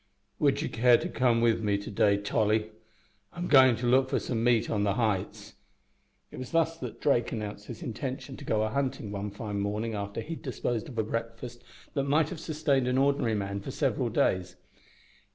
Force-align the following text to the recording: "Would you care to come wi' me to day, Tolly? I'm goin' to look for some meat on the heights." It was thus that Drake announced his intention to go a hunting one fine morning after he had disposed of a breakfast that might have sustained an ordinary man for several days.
"Would 0.39 0.63
you 0.63 0.67
care 0.69 0.97
to 0.97 1.07
come 1.07 1.41
wi' 1.41 1.53
me 1.61 1.77
to 1.77 1.91
day, 1.91 2.17
Tolly? 2.17 2.71
I'm 3.33 3.45
goin' 3.47 3.75
to 3.75 3.85
look 3.85 4.09
for 4.09 4.17
some 4.17 4.43
meat 4.43 4.67
on 4.67 4.83
the 4.83 4.95
heights." 4.95 5.53
It 6.31 6.39
was 6.39 6.49
thus 6.49 6.75
that 6.79 6.99
Drake 6.99 7.31
announced 7.31 7.67
his 7.67 7.83
intention 7.83 8.35
to 8.37 8.43
go 8.43 8.63
a 8.63 8.69
hunting 8.69 9.11
one 9.11 9.29
fine 9.29 9.59
morning 9.59 9.93
after 9.93 10.19
he 10.21 10.33
had 10.33 10.41
disposed 10.41 10.89
of 10.89 10.97
a 10.97 11.03
breakfast 11.03 11.63
that 11.93 12.05
might 12.05 12.29
have 12.29 12.39
sustained 12.39 12.87
an 12.87 12.97
ordinary 12.97 13.35
man 13.35 13.59
for 13.59 13.69
several 13.69 14.09
days. 14.09 14.55